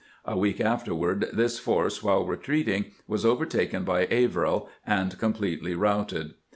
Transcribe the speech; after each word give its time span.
A 0.25 0.35
week 0.35 0.59
after 0.59 0.95
ward 0.95 1.29
this 1.31 1.59
force, 1.59 2.01
while 2.01 2.25
retreating, 2.25 2.85
was 3.07 3.23
overtaken 3.23 3.83
by 3.83 4.07
Averell, 4.07 4.67
and 4.83 5.15
completely 5.19 5.75
routed. 5.75 6.33